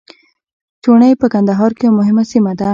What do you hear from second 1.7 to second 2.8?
کي یوه مهمه سیمه ده.